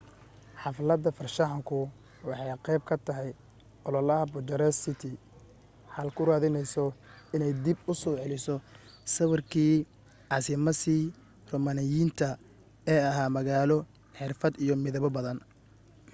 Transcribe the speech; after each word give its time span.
xaflada 0.61 1.09
farshaxanku 1.17 1.77
waxay 2.27 2.49
qayb 2.65 2.81
ka 2.89 2.95
tahay 3.05 3.29
ololaha 3.87 4.23
bucharest 4.33 4.79
city 4.85 5.11
hall 5.93 6.09
ku 6.15 6.21
raadinayso 6.29 6.85
inay 7.35 7.53
dib 7.63 7.79
u 7.91 7.93
soo 8.01 8.15
celiso 8.23 8.55
sawirkii 9.15 9.75
caasimasii 10.31 11.03
roomaaniyiinta 11.51 12.27
ee 12.93 13.01
ahaa 13.11 13.35
magaalo 13.37 13.77
xirfad 14.19 14.53
iyo 14.63 14.75
midabo 14.85 15.07
badan 15.17 15.37